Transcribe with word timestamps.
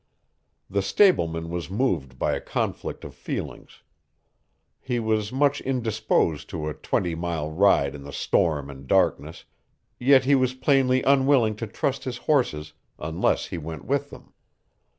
The 0.67 0.81
stableman 0.81 1.51
was 1.51 1.69
moved 1.69 2.17
by 2.17 2.33
a 2.33 2.41
conflict 2.41 3.03
of 3.05 3.13
feelings. 3.13 3.83
He 4.79 4.99
was 4.99 5.31
much 5.31 5.61
indisposed 5.61 6.49
to 6.49 6.67
a 6.67 6.73
twenty 6.73 7.13
mile 7.13 7.51
ride 7.51 7.93
in 7.93 8.01
the 8.01 8.11
storm 8.11 8.71
and 8.71 8.87
darkness; 8.87 9.45
yet 9.99 10.25
he 10.25 10.33
was 10.33 10.55
plainly 10.55 11.03
unwilling 11.03 11.55
to 11.57 11.67
trust 11.67 12.05
his 12.05 12.17
horses 12.17 12.73
unless 12.97 13.45
he 13.49 13.59
went 13.59 13.85
with 13.85 14.09
them. 14.09 14.33